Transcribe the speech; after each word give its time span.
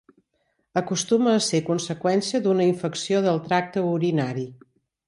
Acostuma 0.81 1.35
a 1.39 1.43
ser 1.49 1.61
conseqüència 1.69 2.43
d'una 2.47 2.67
infecció 2.73 3.25
del 3.29 3.41
tracte 3.51 3.89
urinari. 3.93 4.53